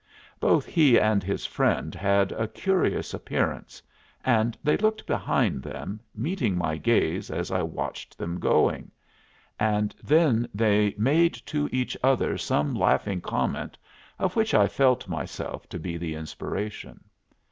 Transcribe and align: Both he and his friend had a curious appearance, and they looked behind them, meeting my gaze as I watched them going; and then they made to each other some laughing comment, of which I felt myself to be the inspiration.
Both 0.39 0.65
he 0.65 0.99
and 0.99 1.21
his 1.21 1.45
friend 1.45 1.93
had 1.93 2.31
a 2.31 2.47
curious 2.47 3.13
appearance, 3.13 3.83
and 4.25 4.57
they 4.63 4.75
looked 4.75 5.05
behind 5.05 5.61
them, 5.61 5.99
meeting 6.15 6.57
my 6.57 6.77
gaze 6.77 7.29
as 7.29 7.51
I 7.51 7.61
watched 7.61 8.17
them 8.17 8.39
going; 8.39 8.89
and 9.59 9.93
then 10.03 10.49
they 10.55 10.95
made 10.97 11.35
to 11.45 11.69
each 11.71 11.95
other 12.01 12.35
some 12.39 12.73
laughing 12.73 13.21
comment, 13.21 13.77
of 14.17 14.35
which 14.35 14.55
I 14.55 14.65
felt 14.67 15.07
myself 15.07 15.69
to 15.69 15.77
be 15.77 15.97
the 15.97 16.15
inspiration. 16.15 17.01